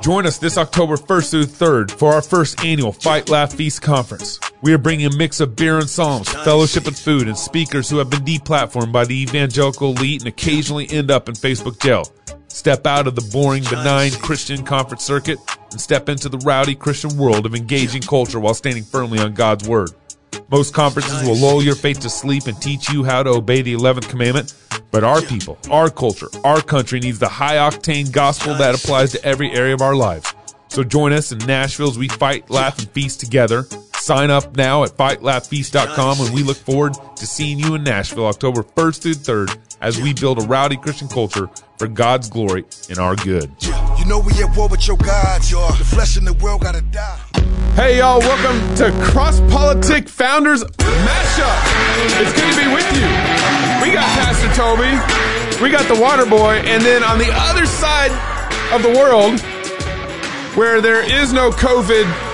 [0.00, 4.40] Join us this October 1st through 3rd for our first annual Fight Laugh Feast conference.
[4.62, 7.98] We are bringing a mix of beer and psalms, fellowship and food, and speakers who
[7.98, 12.04] have been deplatformed by the evangelical elite and occasionally end up in Facebook jail.
[12.48, 15.38] Step out of the boring, benign Christian conference circuit
[15.72, 19.68] and step into the rowdy Christian world of engaging culture while standing firmly on God's
[19.68, 19.90] word.
[20.50, 23.74] Most conferences will lull your faith to sleep and teach you how to obey the
[23.74, 24.54] 11th commandment.
[24.90, 29.24] But our people, our culture, our country needs the high octane gospel that applies to
[29.24, 30.32] every area of our lives.
[30.68, 33.66] So join us in Nashville as we fight, laugh, and feast together.
[34.06, 38.62] Sign up now at fightlaughfeast.com and we look forward to seeing you in Nashville October
[38.62, 43.16] 1st through 3rd as we build a rowdy Christian culture for God's glory and our
[43.16, 43.50] good.
[43.98, 45.50] You know we at war with your gods.
[45.50, 47.18] The flesh in the world gotta die.
[47.74, 51.58] Hey y'all, welcome to Cross Politic Founders Mashup.
[52.22, 53.08] It's good to be with you.
[53.82, 58.12] We got Pastor Toby, we got the Water Boy, and then on the other side
[58.72, 59.40] of the world,
[60.56, 62.25] where there is no COVID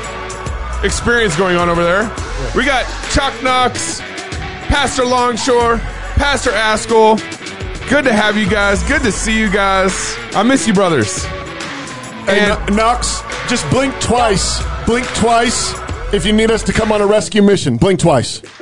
[0.84, 2.02] experience going on over there,
[2.56, 4.00] we got Chuck Knox,
[4.68, 5.78] Pastor Longshore,
[6.16, 7.18] Pastor Ascol.
[7.88, 8.82] Good to have you guys.
[8.84, 10.16] Good to see you guys.
[10.34, 11.24] I miss you, brothers.
[12.24, 14.62] Hey, And- Kno- Knox, just blink twice.
[14.86, 15.74] Blink twice
[16.12, 17.76] if you need us to come on a rescue mission.
[17.76, 18.42] Blink twice.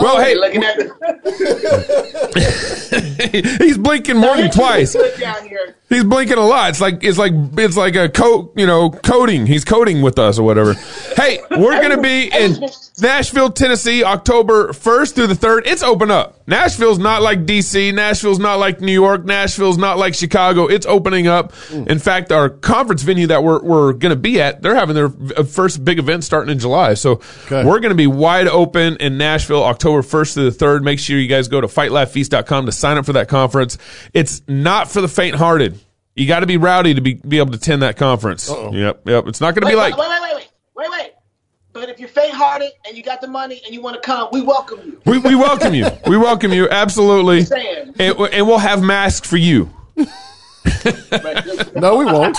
[0.00, 0.76] Well, oh, hey, looking at
[3.60, 4.92] he's blinking more than twice.
[5.18, 5.74] down here.
[5.88, 6.68] He's blinking a lot.
[6.70, 9.46] It's like it's like it's like a coat, you know, coding.
[9.46, 10.74] He's coding with us or whatever.
[11.16, 12.62] Hey, we're gonna be in
[13.00, 15.66] Nashville, Tennessee, October first through the third.
[15.66, 16.42] It's open up.
[16.46, 17.94] Nashville's not like DC.
[17.94, 19.24] Nashville's not like New York.
[19.24, 20.66] Nashville's not like Chicago.
[20.66, 21.52] It's opening up.
[21.54, 21.84] Hmm.
[21.88, 25.08] In fact, our conference venue that we're we're gonna be at, they're having their
[25.44, 26.94] first big event starting in July.
[26.94, 27.64] So Okay.
[27.64, 30.84] we're gonna be wide open in Nashville, October first through the third.
[30.84, 33.78] Make sure you guys go to fightlaughfeast.com to sign up for that conference.
[34.12, 35.77] It's not for the faint-hearted.
[36.18, 38.48] You got to be rowdy to be be able to attend that conference.
[38.50, 39.28] Yep, yep.
[39.28, 41.12] It's not going to be like wait, wait, wait, wait, wait, wait.
[41.72, 44.42] But if you're faint-hearted and you got the money and you want to come, we
[44.42, 45.00] welcome you.
[45.06, 45.86] we, we welcome you.
[46.08, 47.46] We welcome you absolutely,
[48.00, 49.70] and, and we'll have masks for you.
[51.76, 52.36] No, we won't.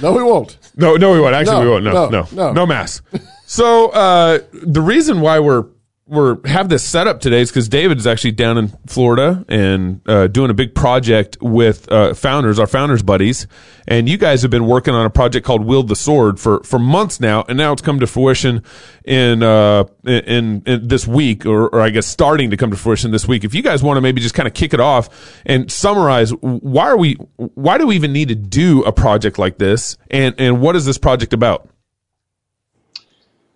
[0.00, 0.58] No, we won't.
[0.76, 1.34] No, no, we won't.
[1.34, 1.84] Actually, No, we won't.
[1.84, 2.66] No, no, no, no, no.
[2.66, 3.00] mass.
[3.46, 5.66] So uh, the reason why we're
[6.06, 10.00] we're have this set up today is because David is actually down in Florida and
[10.06, 13.46] uh, doing a big project with uh, founders, our founders buddies,
[13.86, 16.80] and you guys have been working on a project called Wield the Sword for for
[16.80, 18.62] months now, and now it's come to fruition
[19.04, 23.12] in uh in, in this week, or, or I guess starting to come to fruition
[23.12, 23.44] this week.
[23.44, 25.08] If you guys want to maybe just kind of kick it off
[25.46, 29.58] and summarize, why are we why do we even need to do a project like
[29.58, 31.68] this, and and what is this project about?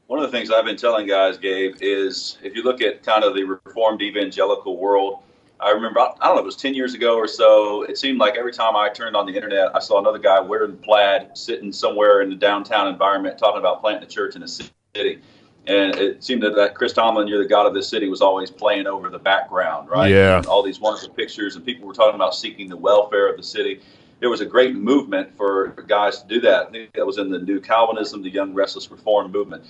[0.06, 3.24] One of the things I've been telling guys, Gabe, is if you look at kind
[3.24, 5.22] of the reformed evangelical world,
[5.58, 8.36] I remember, I don't know, it was 10 years ago or so, it seemed like
[8.36, 12.20] every time I turned on the internet, I saw another guy wearing plaid, sitting somewhere
[12.20, 15.22] in the downtown environment, talking about planting a church in a city.
[15.66, 18.48] And it seemed that, that Chris Tomlin, you're the God of this city, was always
[18.48, 20.12] playing over the background, right?
[20.12, 20.36] Yeah.
[20.36, 23.42] And all these wonderful pictures, and people were talking about seeking the welfare of the
[23.42, 23.80] city.
[24.20, 26.72] There was a great movement for guys to do that.
[26.94, 29.64] That was in the New Calvinism, the Young Restless Reform movement.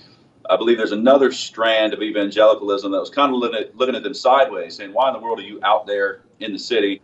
[0.49, 4.03] I believe there's another strand of evangelicalism that was kind of looking at, looking at
[4.03, 7.01] them sideways, saying, "Why in the world are you out there in the city?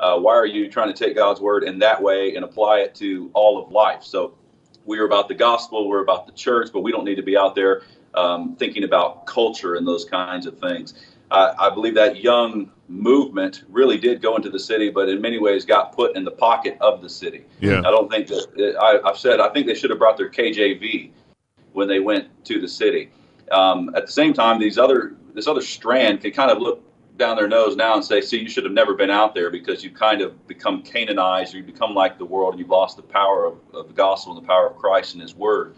[0.00, 2.94] Uh, why are you trying to take God's word in that way and apply it
[2.96, 4.34] to all of life?" So
[4.84, 7.54] we're about the gospel, we're about the church, but we don't need to be out
[7.54, 7.82] there
[8.14, 10.94] um, thinking about culture and those kinds of things.
[11.30, 15.38] Uh, I believe that young movement really did go into the city, but in many
[15.38, 17.46] ways got put in the pocket of the city.
[17.60, 17.78] Yeah.
[17.78, 21.10] I don't think that I, I've said I think they should have brought their KJV
[21.72, 23.10] when they went to the city.
[23.50, 26.82] Um, at the same time, these other this other strand can kind of look
[27.16, 29.82] down their nose now and say, "See, you should have never been out there because
[29.84, 33.02] you've kind of become Canaanized, or you become like the world, and you've lost the
[33.02, 35.74] power of, of the gospel and the power of Christ and His Word."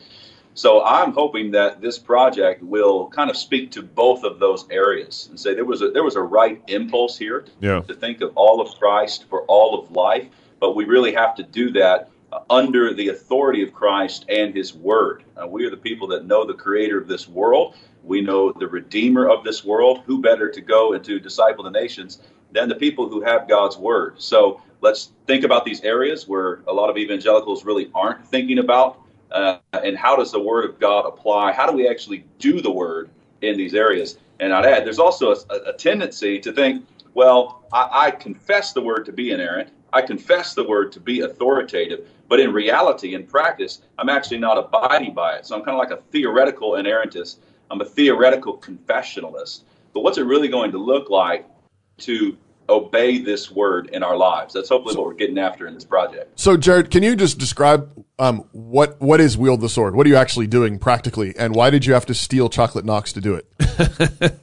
[0.56, 5.26] So I'm hoping that this project will kind of speak to both of those areas
[5.28, 7.80] and say there was a there was a right impulse here Yeah.
[7.80, 10.26] to think of all of Christ for all of life,
[10.60, 12.08] but we really have to do that
[12.50, 15.24] under the authority of Christ and His Word.
[15.40, 17.76] Uh, we are the people that know the Creator of this world.
[18.02, 20.02] We know the Redeemer of this world.
[20.06, 22.20] Who better to go and to disciple the nations
[22.52, 24.20] than the people who have God's Word?
[24.20, 29.00] So let's think about these areas where a lot of evangelicals really aren't thinking about.
[29.30, 31.52] Uh, and how does the Word of God apply?
[31.52, 33.10] How do we actually do the Word
[33.42, 34.18] in these areas?
[34.40, 36.84] And I'd add, there's also a, a tendency to think,
[37.14, 39.70] well, I, I confess the Word to be inerrant.
[39.94, 42.08] I confess the Word to be authoritative.
[42.28, 45.46] But in reality, in practice, I'm actually not abiding by it.
[45.46, 47.36] So I'm kind of like a theoretical inerrantist.
[47.70, 49.62] I'm a theoretical confessionalist.
[49.92, 51.46] But what's it really going to look like
[51.98, 52.36] to
[52.68, 54.54] obey this word in our lives.
[54.54, 56.38] That's hopefully what we're getting after in this project.
[56.38, 59.94] So, Jared, can you just describe um, what what is wield the sword?
[59.94, 63.12] What are you actually doing practically, and why did you have to steal Chocolate Knox
[63.12, 64.38] to do it?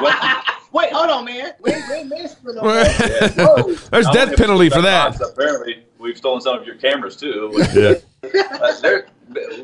[0.00, 0.42] Well,
[0.72, 1.52] Wait, hold on, man.
[1.60, 2.18] Wait, wait, man.
[2.18, 5.18] There's not death penalty for that.
[5.18, 7.52] knots, Apparently, we've stolen some of your cameras too.
[7.74, 8.42] Yeah.
[8.60, 9.08] Uh, there,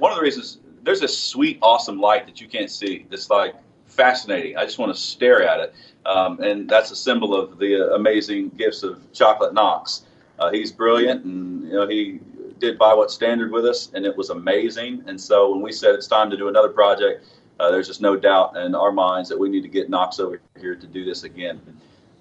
[0.00, 3.06] one of the reasons there's a sweet, awesome light that you can't see.
[3.08, 3.54] That's like
[3.86, 4.56] fascinating.
[4.56, 5.74] I just want to stare at it,
[6.06, 10.02] um, and that's a symbol of the uh, amazing gifts of Chocolate Knox.
[10.40, 12.20] Uh, he's brilliant, and you know he
[12.58, 15.04] did by what standard with us, and it was amazing.
[15.06, 17.24] And so when we said it's time to do another project,
[17.60, 20.40] uh, there's just no doubt in our minds that we need to get Knox over
[20.60, 21.60] here to do this again.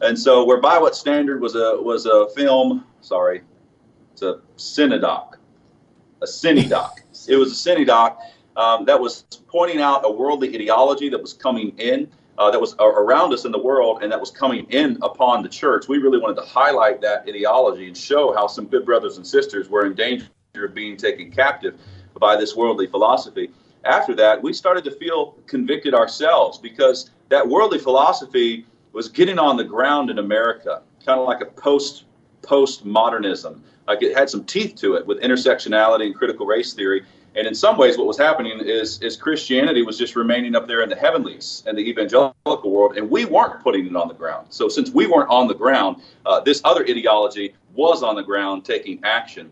[0.01, 3.41] And so where by what standard was a was a film, sorry,
[4.13, 5.37] it's a cinedoc
[6.21, 6.91] a cinedoc.
[7.27, 8.17] It was a cinedoc
[8.55, 12.73] um, that was pointing out a worldly ideology that was coming in, uh, that was
[12.79, 15.89] around us in the world, and that was coming in upon the church.
[15.89, 19.67] We really wanted to highlight that ideology and show how some good brothers and sisters
[19.67, 21.77] were in danger of being taken captive
[22.17, 23.49] by this worldly philosophy.
[23.87, 29.55] After that, we started to feel convicted ourselves because that worldly philosophy was getting on
[29.55, 32.03] the ground in America, kind of like a post
[32.41, 33.61] postmodernism.
[33.87, 37.05] Like it had some teeth to it with intersectionality and critical race theory.
[37.35, 40.81] And in some ways, what was happening is, is Christianity was just remaining up there
[40.81, 44.47] in the heavenlies and the evangelical world, and we weren't putting it on the ground.
[44.49, 48.65] So since we weren't on the ground, uh, this other ideology was on the ground
[48.65, 49.49] taking action.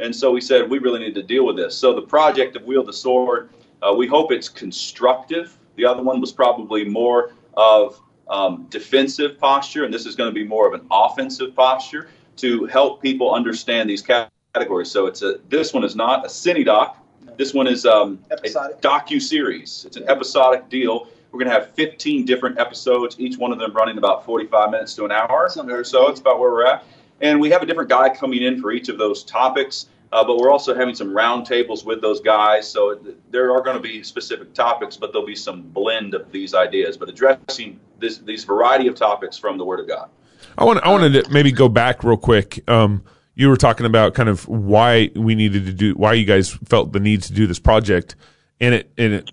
[0.00, 1.76] And so we said we really need to deal with this.
[1.76, 3.50] So the project of Wield the Sword,
[3.82, 5.56] uh, we hope it's constructive.
[5.76, 10.34] The other one was probably more of um, defensive posture, and this is going to
[10.34, 14.90] be more of an offensive posture to help people understand these categories.
[14.90, 16.96] So it's a this one is not a cinedoc.
[17.36, 18.80] This one is um, a Episodic.
[18.80, 19.84] docu series.
[19.86, 21.08] It's an episodic deal.
[21.30, 24.94] We're going to have 15 different episodes, each one of them running about 45 minutes
[24.94, 26.08] to an hour or so.
[26.08, 26.84] It's about where we're at.
[27.20, 29.86] And we have a different guy coming in for each of those topics.
[30.16, 32.66] Uh, but we're also having some roundtables with those guys.
[32.66, 36.32] So th- there are going to be specific topics, but there'll be some blend of
[36.32, 40.08] these ideas, but addressing this, these variety of topics from the Word of God.
[40.56, 42.66] I want I wanted to maybe go back real quick.
[42.66, 43.04] Um,
[43.34, 46.94] you were talking about kind of why we needed to do why you guys felt
[46.94, 48.16] the need to do this project,
[48.58, 49.30] and it and it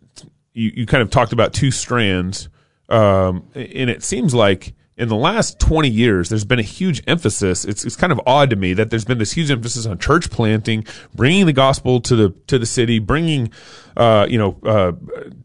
[0.51, 2.49] you, you kind of talked about two strands,
[2.89, 7.65] um, and it seems like in the last 20 years there's been a huge emphasis
[7.65, 10.29] it's, it's kind of odd to me that there's been this huge emphasis on church
[10.29, 10.85] planting
[11.15, 13.51] bringing the gospel to the to the city bringing
[13.97, 14.91] uh, you know uh,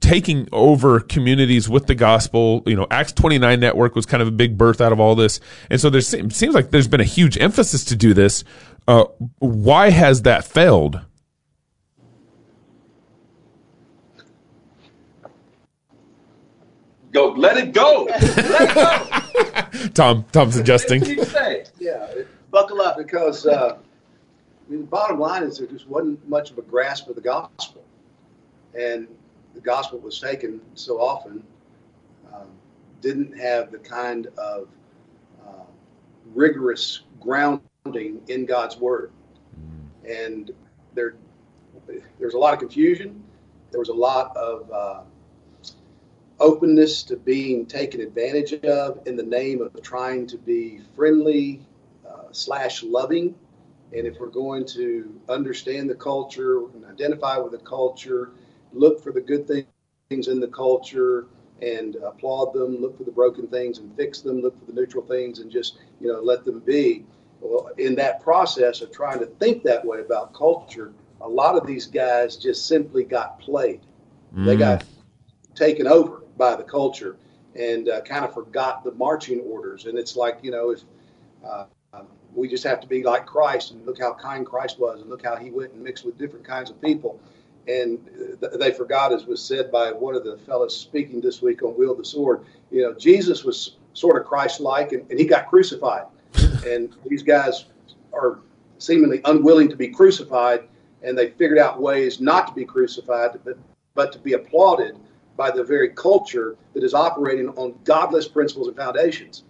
[0.00, 2.62] taking over communities with the gospel.
[2.66, 5.40] You know acts 29 network was kind of a big birth out of all this.
[5.70, 8.44] And so there seems like there's been a huge emphasis to do this.
[8.86, 9.04] Uh,
[9.38, 11.00] why has that failed
[17.18, 18.04] Go, let it go.
[18.08, 19.88] Let it go.
[19.88, 21.64] tom tom's adjusting What do you say?
[21.80, 22.06] Yeah,
[22.52, 22.96] Buckle up.
[22.96, 27.08] because uh, I mean, the bottom line is there just wasn't much of a grasp
[27.08, 27.82] of the gospel,
[28.78, 29.08] and
[29.54, 31.42] the gospel was taken so often
[32.32, 32.46] um,
[33.00, 34.68] didn't have the kind of
[35.44, 35.64] uh,
[36.36, 39.10] rigorous grounding in God's word,
[40.08, 40.52] and
[40.94, 41.16] there
[42.20, 43.20] there's a lot of confusion.
[43.72, 45.00] There was a lot of uh,
[46.40, 51.60] openness to being taken advantage of in the name of trying to be friendly
[52.08, 53.34] uh, slash loving.
[53.92, 58.30] And if we're going to understand the culture and identify with the culture,
[58.72, 61.26] look for the good things in the culture
[61.62, 65.04] and applaud them, look for the broken things and fix them, look for the neutral
[65.04, 67.04] things and just, you know, let them be.
[67.40, 71.66] Well, in that process of trying to think that way about culture, a lot of
[71.66, 73.80] these guys just simply got played.
[74.32, 74.84] They got
[75.54, 77.16] taken over by the culture
[77.54, 79.86] and uh, kind of forgot the marching orders.
[79.86, 80.82] And it's like, you know, if
[81.44, 85.00] uh, um, we just have to be like Christ and look how kind Christ was
[85.00, 87.20] and look how he went and mixed with different kinds of people.
[87.66, 87.98] And
[88.40, 91.76] th- they forgot, as was said by one of the fellows speaking this week on
[91.76, 95.48] Wield the Sword, you know, Jesus was sort of Christ like and, and he got
[95.48, 96.04] crucified.
[96.66, 97.66] and these guys
[98.12, 98.38] are
[98.78, 100.68] seemingly unwilling to be crucified
[101.02, 103.58] and they figured out ways not to be crucified, but,
[103.94, 104.96] but to be applauded
[105.38, 109.44] by the very culture that is operating on godless principles and foundations.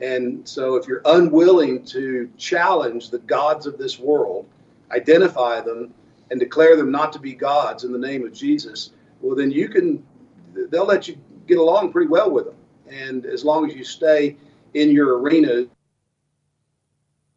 [0.00, 4.46] And so, if you're unwilling to challenge the gods of this world,
[4.92, 5.92] identify them,
[6.30, 9.68] and declare them not to be gods in the name of Jesus, well, then you
[9.68, 10.04] can,
[10.54, 12.54] they'll let you get along pretty well with them.
[12.88, 14.36] And as long as you stay
[14.74, 15.66] in your arena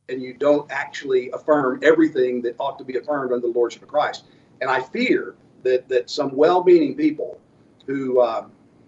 [0.10, 3.88] and you don't actually affirm everything that ought to be affirmed under the Lordship of
[3.88, 4.26] Christ.
[4.62, 7.40] And I fear that, that some well meaning people
[7.86, 8.46] who uh,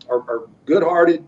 [0.09, 1.25] are, are good hearted,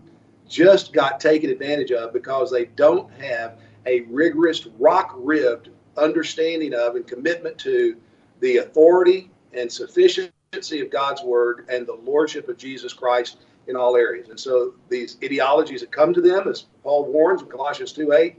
[0.48, 6.96] just got taken advantage of because they don't have a rigorous, rock ribbed understanding of
[6.96, 7.96] and commitment to
[8.40, 13.96] the authority and sufficiency of God's word and the lordship of Jesus Christ in all
[13.96, 14.28] areas.
[14.28, 18.36] And so these ideologies that come to them, as Paul warns in Colossians 2 8,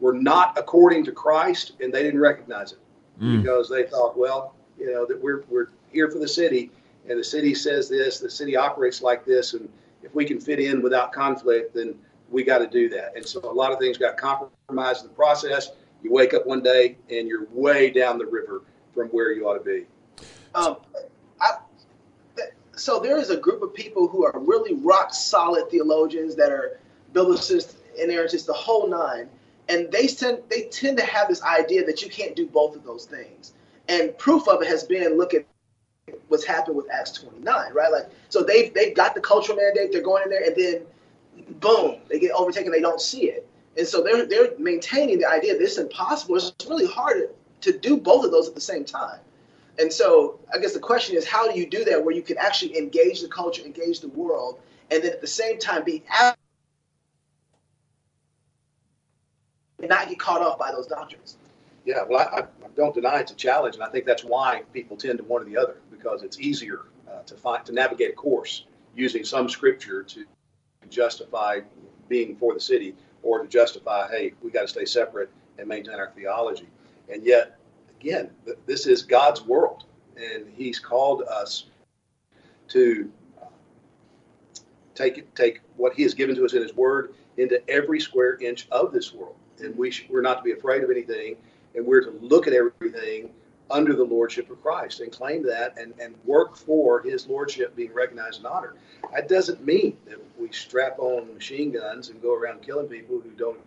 [0.00, 2.78] were not according to Christ and they didn't recognize it
[3.20, 3.42] mm.
[3.42, 6.70] because they thought, well, you know, that we're, we're here for the city
[7.16, 9.68] the city says this, the city operates like this, and
[10.02, 11.94] if we can fit in without conflict, then
[12.30, 13.16] we got to do that.
[13.16, 15.70] And so a lot of things got compromised in the process.
[16.02, 18.62] You wake up one day and you're way down the river
[18.94, 19.86] from where you ought to be.
[20.54, 20.76] Um,
[21.40, 21.58] I,
[22.76, 26.80] so there is a group of people who are really rock solid theologians that are
[27.12, 29.28] biblicist, inerrantists, the whole nine,
[29.68, 32.84] and they tend they tend to have this idea that you can't do both of
[32.84, 33.52] those things.
[33.88, 35.44] And proof of it has been look at
[36.28, 37.92] what's happened with Acts 29, right?
[37.92, 40.82] Like, so they've they've got the cultural mandate, they're going in there, and then
[41.60, 45.54] boom, they get overtaken, they don't see it, and so they're they're maintaining the idea
[45.54, 46.36] that it's impossible.
[46.36, 49.20] It's really hard to do both of those at the same time.
[49.78, 52.36] And so I guess the question is, how do you do that where you can
[52.38, 54.60] actually engage the culture, engage the world,
[54.90, 56.02] and then at the same time be
[59.80, 61.36] and not get caught off by those doctrines?
[61.88, 64.94] Yeah, well, I, I, don't deny it's a challenge, and I think that's why people
[64.94, 66.80] tend to one or the other because it's easier
[67.10, 70.26] uh, to find to navigate a course using some scripture to
[70.90, 71.60] justify
[72.06, 75.94] being for the city or to justify, hey, we got to stay separate and maintain
[75.94, 76.68] our theology.
[77.10, 77.58] And yet,
[77.98, 78.28] again,
[78.66, 81.68] this is God's world, and He's called us
[82.68, 83.46] to uh,
[84.94, 88.68] take take what He has given to us in His Word into every square inch
[88.70, 91.36] of this world, and we sh- we're not to be afraid of anything,
[91.74, 93.30] and we're to look at everything
[93.70, 97.92] under the lordship of Christ and claim that and, and work for his lordship being
[97.92, 98.76] recognized and honored.
[99.14, 103.30] That doesn't mean that we strap on machine guns and go around killing people who
[103.30, 103.60] don't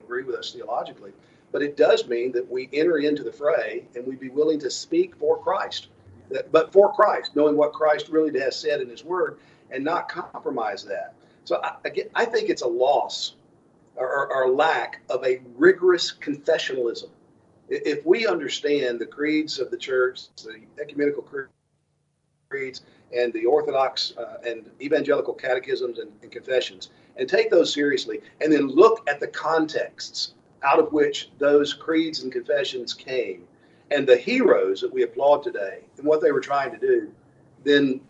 [0.00, 1.12] agree with us theologically,
[1.52, 4.70] but it does mean that we enter into the fray and we'd be willing to
[4.70, 5.88] speak for Christ,
[6.50, 9.38] but for Christ, knowing what Christ really has said in his word
[9.70, 11.14] and not compromise that.
[11.44, 13.34] So I, again, I think it's a loss
[13.94, 17.10] or, or lack of a rigorous confessionalism
[17.70, 21.24] if we understand the creeds of the church, the ecumenical
[22.48, 22.82] creeds,
[23.16, 28.52] and the Orthodox uh, and evangelical catechisms and, and, confessions, and take those seriously, and
[28.52, 33.44] then look at the contexts out of which those creeds and confessions came,
[33.90, 37.12] and the heroes that we applaud today, and what they were trying to do,
[37.64, 38.00] then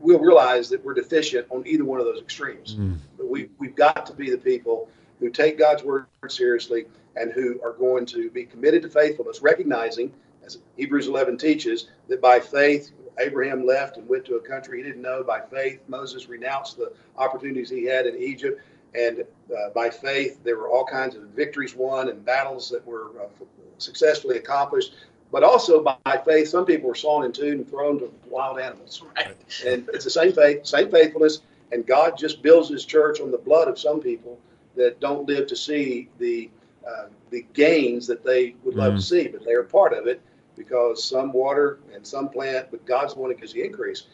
[0.00, 2.76] we'll realize that we're deficient on either one of those extremes.
[2.76, 2.98] Mm.
[3.16, 6.86] But we, we've got to be the people who take God's word seriously
[7.18, 10.12] and who are going to be committed to faithfulness, recognizing,
[10.44, 14.84] as Hebrews 11 teaches, that by faith Abraham left and went to a country he
[14.84, 15.22] didn't know.
[15.22, 18.62] By faith, Moses renounced the opportunities he had in Egypt.
[18.94, 23.10] And uh, by faith, there were all kinds of victories won and battles that were
[23.20, 23.44] uh,
[23.78, 24.94] successfully accomplished.
[25.30, 29.02] But also by faith, some people were sawn in two and thrown to wild animals.
[29.16, 29.36] Right.
[29.66, 31.40] And it's the same faith, same faithfulness.
[31.70, 34.38] And God just builds his church on the blood of some people
[34.74, 36.48] that don't live to see the
[36.86, 38.96] uh, the gains that they would love mm-hmm.
[38.96, 40.20] to see, but they are part of it
[40.56, 44.04] because some water and some plant, but God's wanting gives the increase.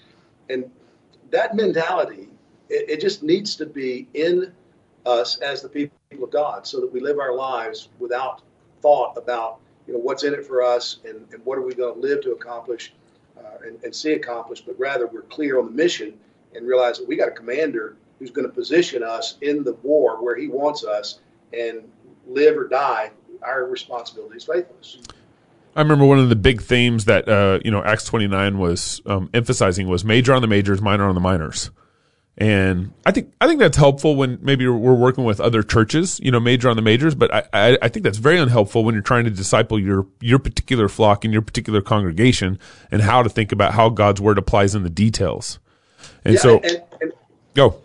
[0.51, 0.71] And
[1.31, 2.29] that mentality,
[2.69, 4.53] it, it just needs to be in
[5.07, 8.43] us as the people of God so that we live our lives without
[8.81, 11.95] thought about you know what's in it for us and, and what are we going
[11.95, 12.95] to live to accomplish
[13.39, 16.15] uh, and, and see accomplished, but rather we're clear on the mission
[16.55, 20.23] and realize that we got a commander who's going to position us in the war
[20.23, 21.19] where he wants us
[21.53, 21.83] and
[22.27, 23.11] live or die,
[23.43, 24.99] our responsibility is faithfulness.
[25.77, 29.03] I remember one of the big themes that uh, you know Acts twenty nine was
[29.07, 31.71] um, emphasizing was major on the majors, minor on the minors,
[32.37, 36.31] and I think I think that's helpful when maybe we're working with other churches, you
[36.31, 37.15] know, major on the majors.
[37.15, 40.39] But I, I, I think that's very unhelpful when you're trying to disciple your your
[40.39, 42.59] particular flock and your particular congregation
[42.91, 45.59] and how to think about how God's word applies in the details.
[46.25, 47.13] And yeah, so, and, and,
[47.55, 47.81] go.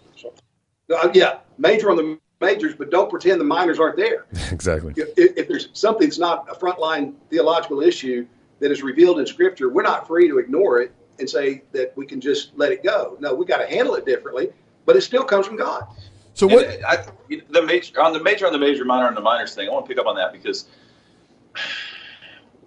[0.93, 4.25] Uh, yeah, major on the majors, but don't pretend the minors aren't there.
[4.51, 4.93] Exactly.
[4.97, 8.25] If, if, there's something that's not a frontline theological issue
[8.59, 12.05] that is revealed in Scripture, we're not free to ignore it and say that we
[12.05, 13.15] can just let it go.
[13.19, 14.49] No, we got to handle it differently,
[14.85, 15.85] but it still comes from God.
[16.33, 16.65] So what?
[16.85, 17.05] I,
[17.49, 19.67] the major on the major on the major, minor on the minors thing.
[19.67, 20.67] I want to pick up on that because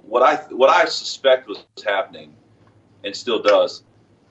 [0.02, 2.35] what I what I suspect was happening,
[3.05, 3.83] and still does,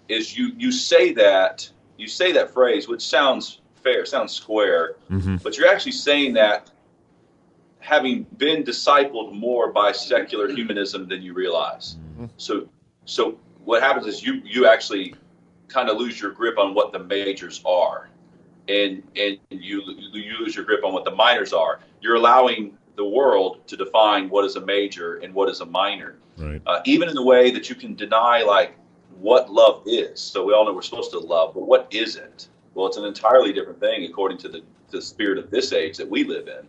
[0.07, 5.37] is you you say that you say that phrase, which sounds fair, sounds square, mm-hmm.
[5.37, 6.71] but you're actually saying that
[7.79, 11.97] having been discipled more by secular humanism than you realize.
[12.13, 12.25] Mm-hmm.
[12.37, 12.69] So,
[13.05, 15.15] so what happens is you you actually
[15.67, 18.09] kind of lose your grip on what the majors are,
[18.67, 21.79] and and you you lose your grip on what the minors are.
[22.01, 26.17] You're allowing the world to define what is a major and what is a minor.
[26.37, 26.61] Right.
[26.65, 28.75] Uh, even in the way that you can deny like
[29.19, 30.19] what love is.
[30.19, 32.47] So we all know we're supposed to love, but what is it?
[32.73, 36.09] Well, it's an entirely different thing according to the, the spirit of this age that
[36.09, 36.65] we live in,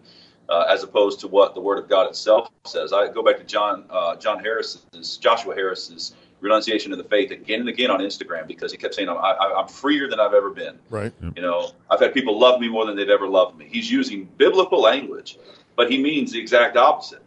[0.49, 2.93] uh, as opposed to what the Word of God itself says.
[2.93, 7.61] I go back to John uh, John Harris's Joshua Harris's renunciation of the faith again
[7.61, 10.51] and again on Instagram because he kept saying, I'm, I, I'm freer than I've ever
[10.51, 10.79] been.
[10.91, 11.13] Right.
[11.37, 13.69] You know, I've had people love me more than they've ever loved me.
[13.71, 15.39] He's using biblical language,
[15.77, 17.23] but he means the exact opposite.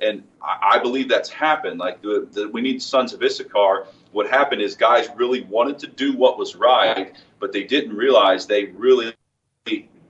[0.00, 1.78] And I, I believe that's happened.
[1.78, 3.86] Like the, the, we need sons of Issachar.
[4.12, 8.46] What happened is guys really wanted to do what was right, but they didn't realize
[8.46, 9.14] they really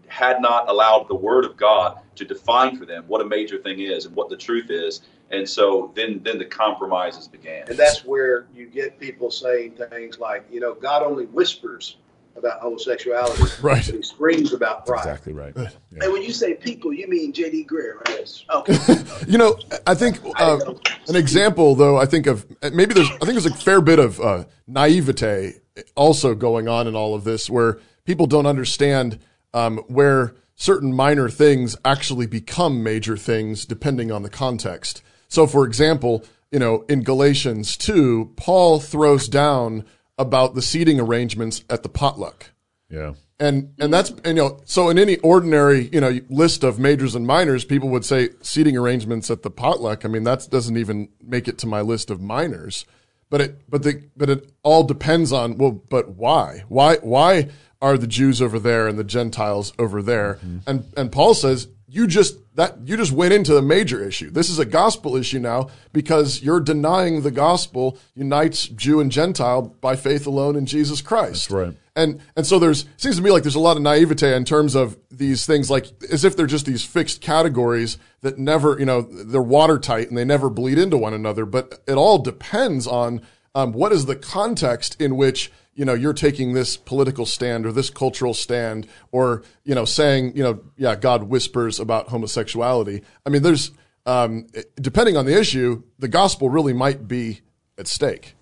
[0.08, 3.78] had not allowed the Word of God to define for them what a major thing
[3.80, 5.02] is and what the truth is.
[5.30, 7.68] And so then, then the compromises began.
[7.68, 11.96] And that's where you get people saying things like, you know, God only whispers
[12.36, 13.84] about homosexuality, Right.
[13.86, 15.00] but he screams about pride.
[15.00, 15.52] Exactly right.
[15.56, 15.68] Yeah.
[16.02, 17.66] And when you say people, you mean J.D.
[17.66, 18.44] Greear, right?
[18.50, 18.96] Okay.
[19.30, 19.56] You know,
[19.86, 20.58] I think uh,
[21.06, 24.18] an example, though, I think of maybe there's, I think there's a fair bit of
[24.20, 25.60] uh, naivete
[25.94, 29.18] also going on in all of this, where people don't understand
[29.54, 35.02] um, where certain minor things actually become major things depending on the context.
[35.28, 39.84] So, for example, you know, in Galatians 2, Paul throws down
[40.18, 42.50] about the seating arrangements at the potluck.
[42.90, 43.14] Yeah.
[43.38, 47.14] And and that's and you know so in any ordinary you know list of majors
[47.14, 50.04] and minors, people would say seating arrangements at the potluck.
[50.04, 52.84] I mean that doesn't even make it to my list of minors.
[53.30, 57.48] But it but the but it all depends on well, but why why why
[57.80, 60.34] are the Jews over there and the Gentiles over there?
[60.34, 60.58] Mm-hmm.
[60.66, 64.30] And and Paul says you just that you just went into the major issue.
[64.30, 69.62] This is a gospel issue now because you're denying the gospel unites Jew and Gentile
[69.62, 71.48] by faith alone in Jesus Christ.
[71.48, 71.76] That's right.
[71.96, 74.74] And and so there's seems to me like there's a lot of naivete in terms
[74.74, 79.00] of these things, like as if they're just these fixed categories that never, you know,
[79.00, 81.46] they're watertight and they never bleed into one another.
[81.46, 83.22] But it all depends on
[83.54, 87.72] um, what is the context in which you know you're taking this political stand or
[87.72, 93.02] this cultural stand or you know saying you know yeah God whispers about homosexuality.
[93.24, 93.70] I mean, there's
[94.04, 97.40] um, depending on the issue, the gospel really might be
[97.78, 98.34] at stake.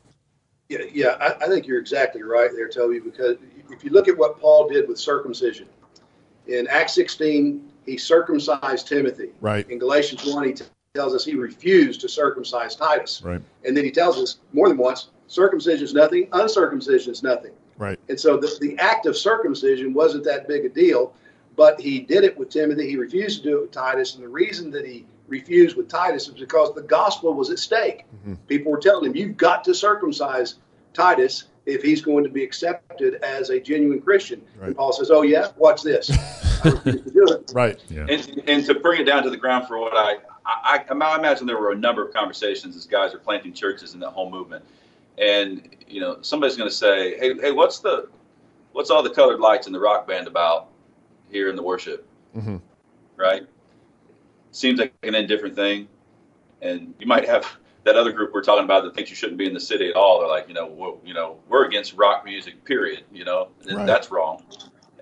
[0.69, 3.37] Yeah, yeah I, I think you're exactly right there, Toby, because
[3.71, 5.69] if you look at what Paul did with circumcision,
[6.49, 9.31] in Acts 16, he circumcised Timothy.
[9.41, 9.69] Right.
[9.71, 13.23] In Galatians 1, he t- tells us he refused to circumcise Titus.
[13.23, 13.41] Right.
[13.65, 17.53] And then he tells us more than once circumcision is nothing, uncircumcision is nothing.
[17.77, 17.99] Right.
[18.09, 21.15] And so the, the act of circumcision wasn't that big a deal,
[21.55, 22.89] but he did it with Timothy.
[22.89, 24.17] He refused to do it with Titus.
[24.17, 28.05] And the reason that he refused with Titus is because the gospel was at stake.
[28.17, 28.35] Mm-hmm.
[28.49, 30.57] People were telling him, you've got to circumcise
[30.93, 34.43] Titus if he's going to be accepted as a genuine Christian.
[34.59, 34.69] Right.
[34.69, 36.11] And Paul says, oh, yeah, watch this.
[36.65, 37.53] I refuse to do it.
[37.55, 37.79] Right.
[37.91, 38.07] Yeah.
[38.09, 40.15] And, and to bring it down to the ground for what I,
[40.47, 43.95] I, I, I imagine there were a number of conversations as guys are planting churches
[43.95, 44.65] in that whole movement.
[45.19, 48.09] And, you know, somebody's going to say, hey, hey, what's the,
[48.73, 50.69] what's all the colored lights in the rock band about
[51.31, 52.07] here in the worship?
[52.37, 52.61] Mhm.
[53.17, 53.47] Right?
[54.53, 55.89] Seems like an indifferent thing.
[56.63, 57.47] And you might have
[57.85, 59.97] that other group we're talking about that thinks you shouldn't be in the city at
[59.97, 60.21] all.
[60.21, 63.05] They're like, you know, we're, you know, we're against rock music, period.
[63.13, 63.87] You know, and Right.
[63.87, 64.43] that's wrong.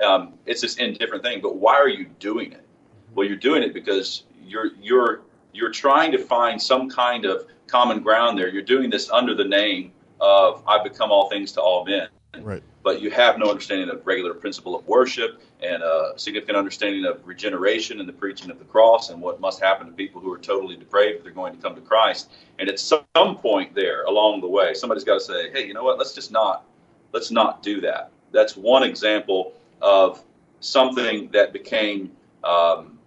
[0.01, 1.41] Um, it's this indifferent thing.
[1.41, 2.67] But why are you doing it?
[3.15, 8.01] Well, you're doing it because you're you're you're trying to find some kind of common
[8.03, 8.49] ground there.
[8.49, 12.09] You're doing this under the name of "I've become all things to all men,"
[12.41, 12.63] Right.
[12.83, 17.27] but you have no understanding of regulative principle of worship and a significant understanding of
[17.27, 20.39] regeneration and the preaching of the cross and what must happen to people who are
[20.39, 22.31] totally depraved if they're going to come to Christ.
[22.59, 25.85] And at some point there along the way, somebody's got to say, "Hey, you know
[25.85, 25.99] what?
[25.99, 26.65] Let's just not
[27.13, 30.23] let's not do that." That's one example of
[30.61, 32.13] something that became
[32.45, 32.99] um,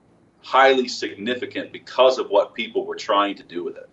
[0.41, 3.89] highly significant because of what people were trying to do with it.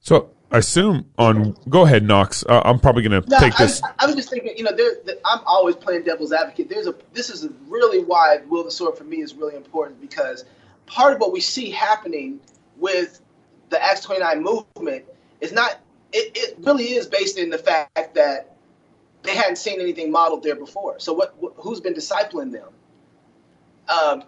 [0.00, 1.54] So I assume on.
[1.68, 2.44] Go ahead, Knox.
[2.48, 3.82] Uh, I'm probably going to No, take I, this.
[3.98, 6.68] I was just thinking, you know, there, the, I'm always playing devil's advocate.
[6.68, 10.44] There's a this is really why Wield the Sword for me is really important because
[10.86, 12.40] part of what we see happening
[12.78, 13.20] with
[13.68, 15.04] the Acts 29 movement
[15.40, 15.80] is not.
[16.10, 18.56] It, it really is based in the fact that
[19.22, 20.98] they hadn't seen anything modeled there before.
[20.98, 21.36] So what?
[21.38, 22.68] what who's been discipling them?
[23.88, 24.24] Um,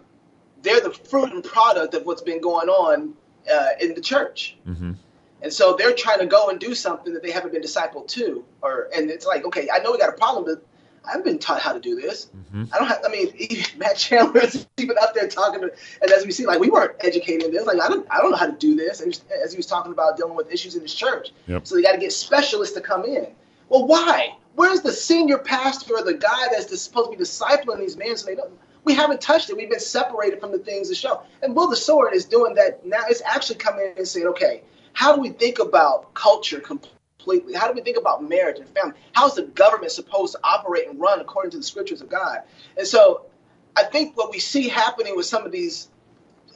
[0.61, 3.13] they're the fruit and product of what's been going on
[3.51, 4.57] uh, in the church.
[4.67, 4.95] Mhm.
[5.41, 8.45] And so they're trying to go and do something that they haven't been discipled to,
[8.61, 10.63] or and it's like, okay, I know we got a problem, but
[11.03, 12.29] I haven't been taught how to do this.
[12.35, 12.65] Mm-hmm.
[12.73, 13.01] I don't have.
[13.05, 16.45] I mean, even Matt Chandler is even out there talking, to, and as we see,
[16.45, 17.65] like we weren't educated in this.
[17.65, 19.01] Like I don't, I don't know how to do this.
[19.01, 21.65] And just, as he was talking about dealing with issues in his church, Yep.
[21.65, 23.27] so they got to get specialists to come in.
[23.69, 24.35] Well, why?
[24.55, 28.25] where's the senior pastor or the guy that's supposed to be discipling these men so
[28.25, 28.51] they don't
[28.83, 29.55] we haven't touched it.
[29.55, 31.21] We've been separated from the things to show.
[31.43, 33.03] And Wield the Sword is doing that now.
[33.07, 37.53] It's actually coming in and saying, okay, how do we think about culture completely?
[37.53, 38.95] How do we think about marriage and family?
[39.13, 42.39] How is the government supposed to operate and run according to the scriptures of God?
[42.77, 43.25] And so
[43.75, 45.89] I think what we see happening with some of these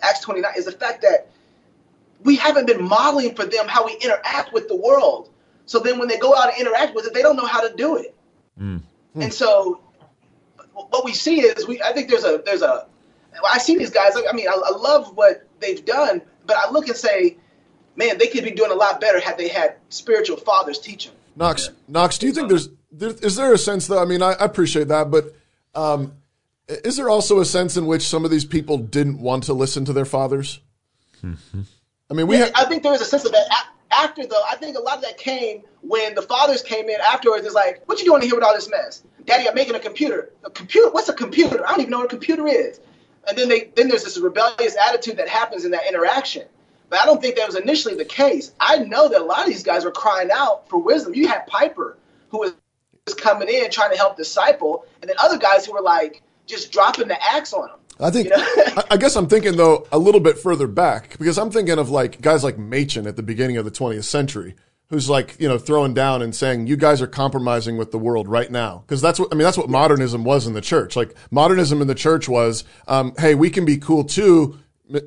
[0.01, 1.29] Acts 29 is the fact that
[2.23, 5.29] we haven't been modeling for them how we interact with the world.
[5.65, 7.75] So then when they go out and interact with it, they don't know how to
[7.75, 8.15] do it.
[8.59, 8.81] Mm.
[9.15, 9.81] And so
[10.73, 12.87] what we see is we I think there's a there's a
[13.49, 14.13] I see these guys.
[14.15, 17.37] I mean, I, I love what they've done, but I look and say,
[17.95, 21.15] man, they could be doing a lot better had they had spiritual fathers teach them.
[21.35, 24.01] Knox, Knox, do you think there's there, is there a sense though?
[24.01, 25.35] I mean, I, I appreciate that, but
[25.73, 26.13] um,
[26.67, 29.85] is there also a sense in which some of these people didn't want to listen
[29.85, 30.59] to their fathers?
[31.23, 31.61] Mm-hmm.
[32.09, 32.37] I mean, we.
[32.37, 33.67] Yeah, ha- I think there is a sense of that.
[33.91, 37.45] After though, I think a lot of that came when the fathers came in afterwards.
[37.45, 39.03] It's like, what you doing here with all this mess?
[39.25, 40.31] Daddy, I'm making a computer.
[40.43, 40.89] A computer?
[40.91, 41.65] What's a computer?
[41.65, 42.79] I don't even know what a computer is.
[43.27, 46.43] And then they then there's this rebellious attitude that happens in that interaction.
[46.89, 48.51] But I don't think that was initially the case.
[48.59, 51.15] I know that a lot of these guys were crying out for wisdom.
[51.15, 51.97] You had Piper,
[52.29, 52.53] who was
[53.17, 57.07] coming in trying to help disciple, and then other guys who were like just dropping
[57.07, 57.79] the axe on them.
[57.99, 58.29] I think.
[58.29, 58.83] You know?
[58.91, 62.21] I guess I'm thinking though a little bit further back because I'm thinking of like
[62.21, 64.55] guys like Machen at the beginning of the 20th century,
[64.89, 68.27] who's like you know throwing down and saying you guys are compromising with the world
[68.27, 71.15] right now because that's what I mean that's what modernism was in the church like
[71.31, 74.59] modernism in the church was um, hey we can be cool too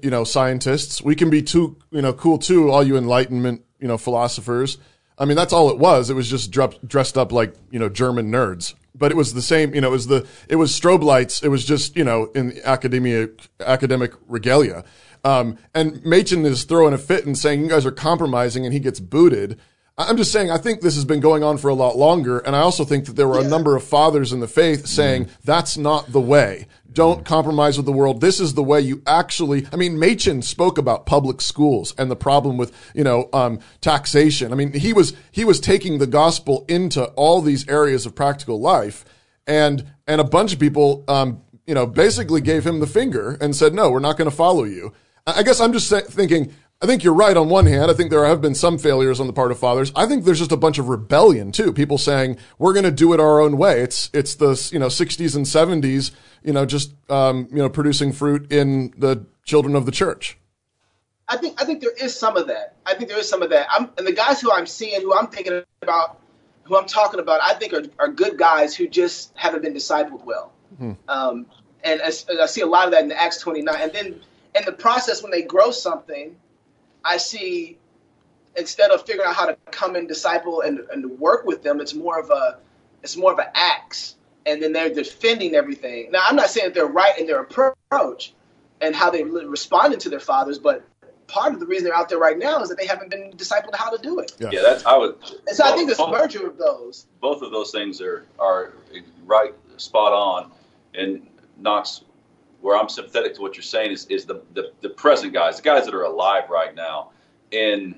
[0.02, 1.02] you know scientists.
[1.02, 4.78] We can be too you know cool too all you enlightenment you know philosophers.
[5.18, 6.10] I mean that's all it was.
[6.10, 8.74] It was just dressed up like you know German nerds.
[8.94, 11.42] But it was the same you know it was the it was strobe lights.
[11.42, 13.28] It was just you know in academia
[13.60, 14.84] academic regalia.
[15.24, 18.80] Um, and Machen is throwing a fit and saying you guys are compromising, and he
[18.80, 19.58] gets booted.
[19.98, 22.38] I'm just saying, I think this has been going on for a lot longer.
[22.38, 25.24] And I also think that there were a number of fathers in the faith saying
[25.24, 25.30] mm.
[25.42, 26.68] that's not the way.
[26.92, 27.24] Don't mm.
[27.24, 28.20] compromise with the world.
[28.20, 32.16] This is the way you actually, I mean, Machen spoke about public schools and the
[32.16, 34.52] problem with, you know, um, taxation.
[34.52, 38.60] I mean, he was, he was taking the gospel into all these areas of practical
[38.60, 39.04] life.
[39.48, 43.56] And, and a bunch of people, um, you know, basically gave him the finger and
[43.56, 44.92] said, no, we're not going to follow you.
[45.26, 47.90] I guess I'm just thinking, I think you're right on one hand.
[47.90, 49.90] I think there have been some failures on the part of fathers.
[49.96, 51.72] I think there's just a bunch of rebellion too.
[51.72, 53.80] People saying we're going to do it our own way.
[53.80, 56.12] It's it's the you know 60s and 70s.
[56.44, 60.38] You know, just um, you know producing fruit in the children of the church.
[61.26, 62.76] I think I think there is some of that.
[62.86, 63.66] I think there is some of that.
[63.72, 66.20] I'm, and the guys who I'm seeing, who I'm thinking about,
[66.62, 70.24] who I'm talking about, I think are, are good guys who just haven't been discipled
[70.24, 70.52] well.
[70.78, 70.92] Hmm.
[71.08, 71.46] Um,
[71.82, 73.74] and I, I see a lot of that in Acts 29.
[73.80, 74.20] And then
[74.54, 76.36] in the process, when they grow something
[77.08, 77.78] I see
[78.56, 81.94] instead of figuring out how to come and disciple and, and work with them, it's
[81.94, 82.58] more of a
[83.02, 86.10] it's more of an axe, and then they're defending everything.
[86.10, 88.34] Now, I'm not saying that they're right in their approach
[88.80, 90.84] and how they responded to their fathers, but
[91.28, 93.74] part of the reason they're out there right now is that they haven't been discipled
[93.74, 94.32] how to do it.
[94.38, 95.16] Yeah, yeah that's I would.
[95.46, 97.06] And so both, I think this merger of those.
[97.20, 98.74] Both of those things are are
[99.24, 100.50] right, spot on,
[100.94, 101.26] and
[101.58, 102.02] Knox
[102.60, 105.62] where I'm sympathetic to what you're saying is, is the, the, the present guys, the
[105.62, 107.10] guys that are alive right now
[107.50, 107.94] in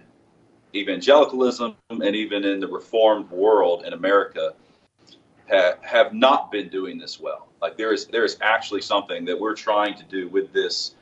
[0.75, 4.55] evangelicalism and even in the reformed world in America
[5.51, 7.49] ha, have not been doing this well.
[7.61, 10.95] Like there is there is actually something that we're trying to do with this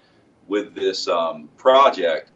[0.49, 2.31] with this um, project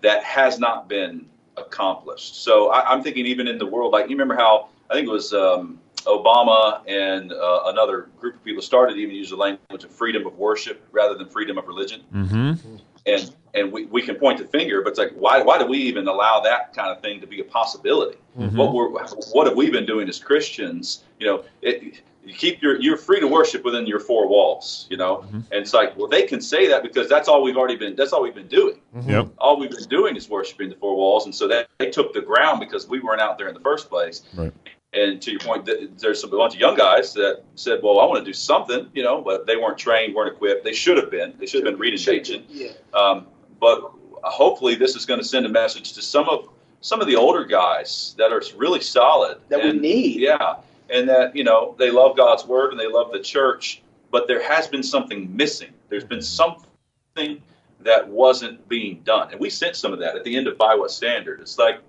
[0.00, 2.42] that has not been accomplished.
[2.42, 5.12] So I, am thinking even in the world, like you remember how I think it
[5.12, 9.90] was um, Obama and uh, another group of people started even use the language of
[9.90, 12.02] freedom of worship rather than freedom of religion.
[12.14, 12.76] Mm-hmm.
[13.06, 15.78] And and we, we can point the finger, but it's like why why do we
[15.78, 18.18] even allow that kind of thing to be a possibility?
[18.38, 18.56] Mm-hmm.
[18.56, 18.90] What we're
[19.32, 21.04] what have we been doing as Christians?
[21.18, 24.86] You know, it, you keep your you're free to worship within your four walls.
[24.90, 25.36] You know, mm-hmm.
[25.36, 28.12] and it's like well they can say that because that's all we've already been that's
[28.12, 28.80] all we've been doing.
[28.94, 29.10] Mm-hmm.
[29.10, 29.28] Yep.
[29.38, 32.20] All we've been doing is worshiping the four walls, and so that they took the
[32.20, 34.22] ground because we weren't out there in the first place.
[34.34, 34.52] Right.
[34.96, 38.24] And to your point, there's a bunch of young guys that said, "Well, I want
[38.24, 40.64] to do something," you know, but they weren't trained, weren't equipped.
[40.64, 41.34] They should have been.
[41.38, 42.44] They should have been reading.
[42.48, 42.68] Yeah.
[42.94, 43.26] Um,
[43.60, 46.48] but hopefully, this is going to send a message to some of
[46.80, 50.20] some of the older guys that are really solid that and, we need.
[50.20, 50.56] Yeah,
[50.88, 54.42] and that you know they love God's word and they love the church, but there
[54.42, 55.74] has been something missing.
[55.90, 57.42] There's been something
[57.80, 60.74] that wasn't being done, and we sent some of that at the end of By
[60.74, 61.40] What Standard.
[61.40, 61.80] It's like,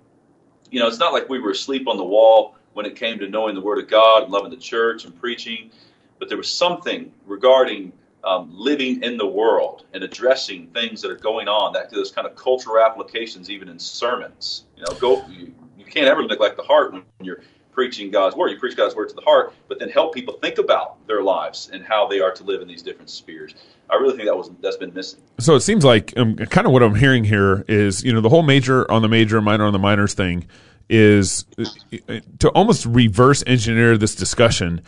[0.70, 3.28] you know, it's not like we were asleep on the wall when it came to
[3.28, 5.72] knowing the Word of God and loving the church and preaching,
[6.20, 11.16] but there was something regarding um, living in the world and addressing things that are
[11.16, 11.72] going on.
[11.72, 14.66] That those kind of cultural applications, even in sermons.
[14.76, 15.26] You know, go.
[15.26, 18.52] You, you can't ever neglect the heart when you're preaching God's word.
[18.52, 21.70] You preach God's word to the heart, but then help people think about their lives
[21.72, 23.56] and how they are to live in these different spheres.
[23.90, 25.18] I really think that was that's been missing.
[25.40, 28.28] So it seems like um, kind of what I'm hearing here is, you know, the
[28.28, 30.46] whole major on the major, minor on the minors thing
[30.88, 34.80] is uh, to almost reverse engineer this discussion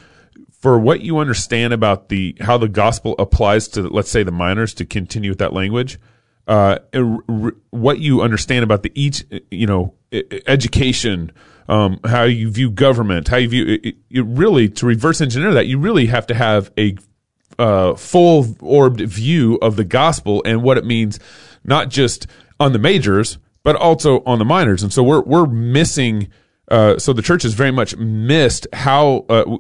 [0.61, 4.75] for what you understand about the how the gospel applies to let's say the minors
[4.75, 5.99] to continue with that language
[6.47, 6.79] uh,
[7.71, 9.95] what you understand about the each you know
[10.47, 11.33] education
[11.69, 15.67] um, how you view government how you view it, it really to reverse engineer that
[15.67, 16.97] you really have to have a
[17.59, 21.21] uh, full orbed view of the gospel and what it means
[21.63, 22.27] not just
[22.59, 26.29] on the majors but also on the minors and so we're we're missing
[26.71, 29.59] uh, so the church has very much missed how uh,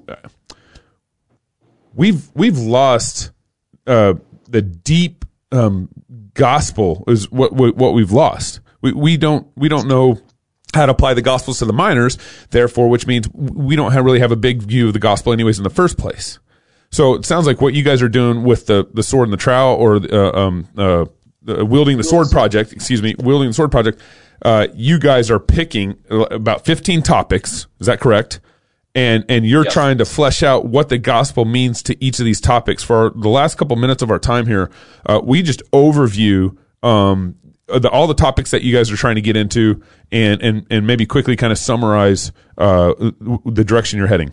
[1.94, 3.32] we've we've lost
[3.86, 4.14] uh,
[4.48, 5.88] the deep um,
[6.34, 8.60] gospel is what, what we've lost.
[8.80, 10.18] We we don't we don't know
[10.74, 12.16] how to apply the gospels to the minors,
[12.50, 15.58] therefore, which means we don't have, really have a big view of the gospel, anyways,
[15.58, 16.38] in the first place.
[16.92, 19.42] So it sounds like what you guys are doing with the the sword and the
[19.42, 21.06] trowel, or uh, um, uh,
[21.42, 24.00] the wielding the sword project, excuse me, wielding the sword project.
[24.42, 27.66] Uh, you guys are picking about 15 topics.
[27.78, 28.40] Is that correct?
[28.94, 29.72] and and you're yes.
[29.72, 32.82] trying to flesh out what the gospel means to each of these topics.
[32.82, 34.70] For the last couple minutes of our time here,
[35.06, 37.36] uh, we just overview um,
[37.68, 40.86] the, all the topics that you guys are trying to get into, and and and
[40.86, 42.94] maybe quickly kind of summarize uh,
[43.46, 44.32] the direction you're heading.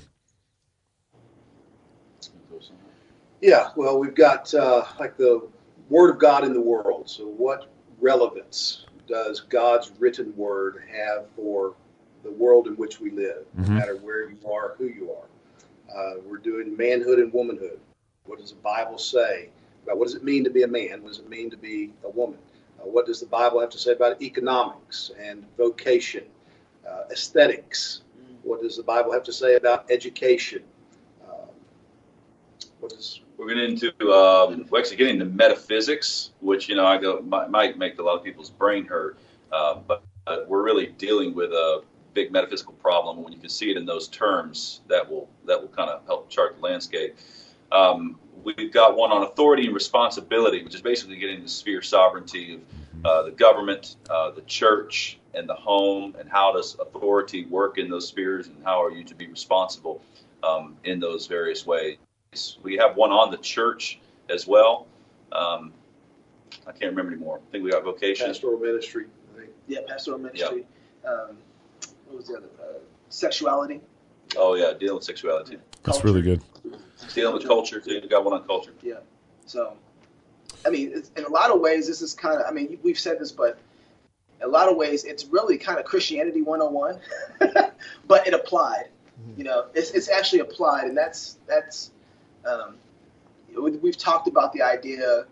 [3.41, 5.47] Yeah, well, we've got uh, like the
[5.89, 7.09] Word of God in the world.
[7.09, 7.69] So, what
[7.99, 11.75] relevance does God's written Word have for
[12.23, 13.73] the world in which we live, mm-hmm.
[13.73, 15.95] no matter where you are, who you are.
[15.95, 17.79] Uh, we're doing manhood and womanhood.
[18.25, 19.49] What does the Bible say
[19.83, 21.01] about what does it mean to be a man?
[21.01, 22.39] What does it mean to be a woman?
[22.79, 26.25] Uh, what does the Bible have to say about economics and vocation,
[26.87, 28.01] uh, aesthetics?
[28.43, 30.63] What does the Bible have to say about education?
[31.27, 31.49] Um,
[32.79, 36.97] what does we're getting into um, we're actually getting into metaphysics, which you know I
[36.97, 39.17] go might, make a lot of people's brain hurt,
[39.51, 40.03] uh, but
[40.47, 43.23] we're really dealing with a big metaphysical problem.
[43.23, 46.29] When you can see it in those terms, that will that will kind of help
[46.29, 47.15] chart the landscape.
[47.71, 52.55] Um, we've got one on authority and responsibility, which is basically getting the sphere sovereignty
[52.55, 52.61] of
[53.05, 57.89] uh, the government, uh, the church, and the home, and how does authority work in
[57.89, 60.01] those spheres, and how are you to be responsible
[60.43, 61.97] um, in those various ways.
[62.63, 64.87] We have one on the church as well.
[65.31, 65.73] Um,
[66.65, 67.39] I can't remember anymore.
[67.47, 69.05] I think we got vocation, pastoral ministry.
[69.67, 70.65] Yeah, pastoral ministry.
[71.03, 71.11] Yep.
[71.11, 71.37] Um,
[72.07, 72.47] what was the other?
[72.59, 73.81] Uh, sexuality.
[74.35, 75.57] Oh yeah, dealing with sexuality.
[75.83, 76.41] That's really good.
[77.13, 77.99] Dealing with culture too.
[78.01, 78.73] We got one on culture.
[78.81, 78.95] Yeah.
[79.45, 79.73] So,
[80.65, 82.45] I mean, in a lot of ways, this is kind of.
[82.47, 83.57] I mean, we've said this, but
[84.41, 86.99] in a lot of ways, it's really kind of Christianity 101,
[88.07, 88.89] but it applied.
[89.21, 89.39] Mm-hmm.
[89.39, 91.91] You know, it's it's actually applied, and that's that's.
[92.47, 92.75] Um,
[93.81, 95.25] we've talked about the idea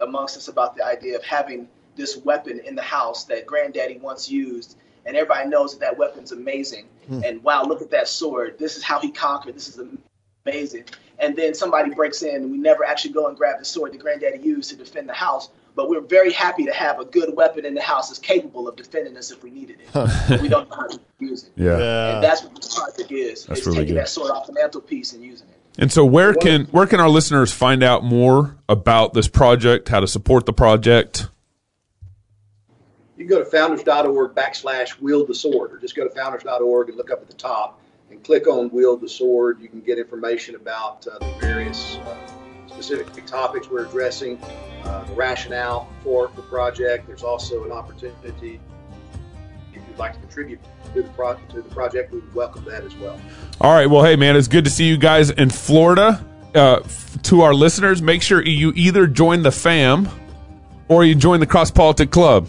[0.00, 4.30] amongst us about the idea of having this weapon in the house that granddaddy once
[4.30, 4.76] used
[5.08, 6.86] and everybody knows that that weapon's amazing.
[7.08, 7.22] Hmm.
[7.24, 8.58] And wow, look at that sword.
[8.58, 9.54] This is how he conquered.
[9.54, 9.80] This is
[10.46, 10.84] amazing.
[11.18, 14.00] And then somebody breaks in, and we never actually go and grab the sword that
[14.00, 15.48] Granddaddy used to defend the house.
[15.74, 18.76] But we're very happy to have a good weapon in the house that's capable of
[18.76, 19.88] defending us if we needed it.
[19.92, 21.52] but we don't know how to use it.
[21.56, 21.78] Yeah.
[21.78, 22.14] yeah.
[22.14, 23.44] And that's what the project is.
[23.46, 24.02] That's it's really taking good.
[24.02, 25.57] that sword off the mantelpiece and using it.
[25.78, 29.88] And so, where can where can our listeners find out more about this project?
[29.88, 31.28] How to support the project?
[33.18, 36.96] you can go to founders.org backslash wield the sword, or just go to founders.org and
[36.96, 39.60] look up at the top and click on wield the sword.
[39.60, 42.16] You can get information about uh, the various uh,
[42.68, 44.38] specific topics we're addressing,
[44.84, 47.08] uh, the rationale for the project.
[47.08, 48.60] There's also an opportunity
[49.98, 50.60] if you'd like to contribute
[50.94, 53.20] to the, pro- to the project, we would welcome that as well.
[53.60, 53.86] All right.
[53.86, 56.24] Well, hey, man, it's good to see you guys in Florida.
[56.54, 56.80] Uh,
[57.24, 60.08] to our listeners, make sure you either join the fam
[60.88, 62.48] or you join the Cross Politic Club.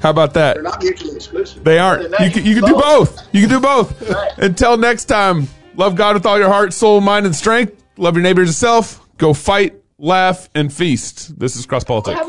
[0.00, 0.54] How about that?
[0.54, 1.64] They're not mutually exclusive.
[1.64, 2.02] They aren't.
[2.20, 3.26] You can, you can do both.
[3.32, 4.00] You can do both.
[4.08, 4.38] Right.
[4.38, 7.82] Until next time, love God with all your heart, soul, mind, and strength.
[7.96, 9.04] Love your neighbors yourself.
[9.16, 11.36] Go fight, laugh, and feast.
[11.38, 12.20] This is Cross Politics.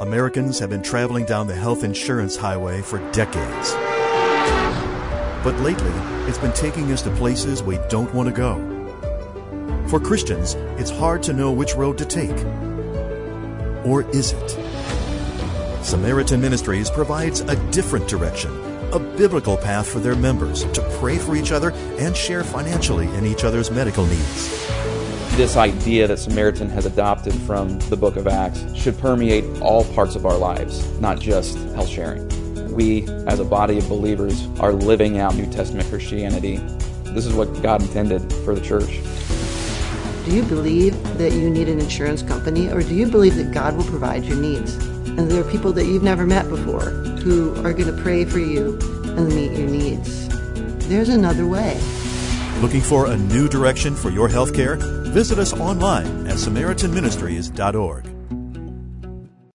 [0.00, 3.72] Americans have been traveling down the health insurance highway for decades.
[5.42, 5.92] But lately,
[6.28, 8.56] it's been taking us to places we don't want to go.
[9.88, 12.36] For Christians, it's hard to know which road to take.
[13.86, 14.50] Or is it?
[15.82, 18.50] Samaritan Ministries provides a different direction,
[18.92, 23.24] a biblical path for their members to pray for each other and share financially in
[23.24, 24.75] each other's medical needs.
[25.36, 30.16] This idea that Samaritan has adopted from the book of Acts should permeate all parts
[30.16, 32.26] of our lives, not just health sharing.
[32.76, 36.56] we, as a body of believers, are living out New Testament Christianity.
[37.04, 39.00] This is what God intended for the church.
[40.24, 43.76] Do you believe that you need an insurance company, or do you believe that God
[43.76, 44.74] will provide your needs?
[44.74, 48.38] And there are people that you've never met before who are going to pray for
[48.38, 48.78] you
[49.18, 50.28] and meet your needs.
[50.88, 51.78] There's another way.
[52.62, 54.76] Looking for a new direction for your health care?
[55.16, 58.15] Visit us online at SamaritanMinistries.org.